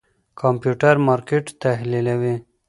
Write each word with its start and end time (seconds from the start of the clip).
کمپيوټر 0.41 0.95
مارکېټ 1.07 1.45
تحليلوي. 1.61 2.35